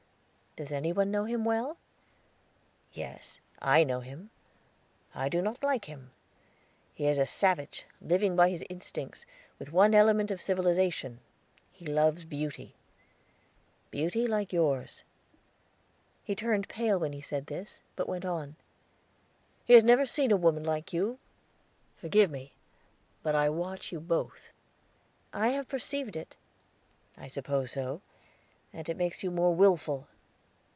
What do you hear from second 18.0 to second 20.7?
went on. "He has never seen a woman